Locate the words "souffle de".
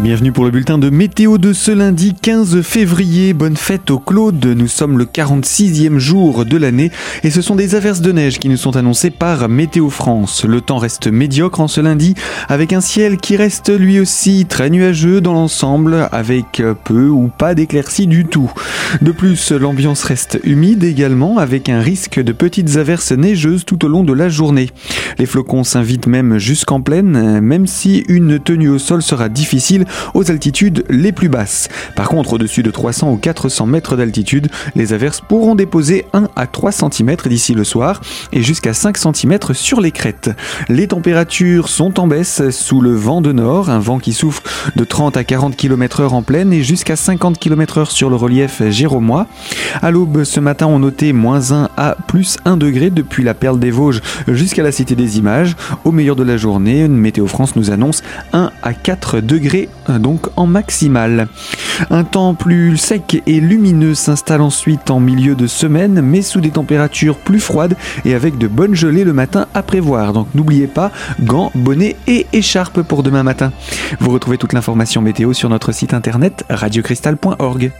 44.12-44.84